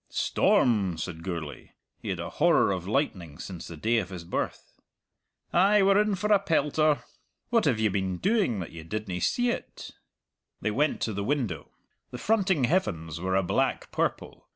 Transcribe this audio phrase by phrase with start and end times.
[0.09, 1.73] "Storm!" said Gourlay.
[1.99, 4.73] He had a horror of lightning since the day of his birth.
[5.53, 7.03] "Ay, we're in for a pelter.
[7.51, 9.91] What have you been doing that you didna see't?"
[10.59, 11.69] They went to the window.
[12.09, 14.47] The fronting heavens were a black purple.